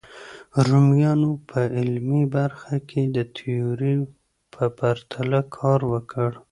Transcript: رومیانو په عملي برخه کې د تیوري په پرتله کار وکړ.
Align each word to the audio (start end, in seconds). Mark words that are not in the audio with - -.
رومیانو 0.67 1.31
په 1.49 1.59
عملي 1.79 2.21
برخه 2.35 2.75
کې 2.89 3.01
د 3.15 3.17
تیوري 3.35 3.95
په 4.53 4.63
پرتله 4.77 5.39
کار 5.57 5.79
وکړ. 5.91 6.31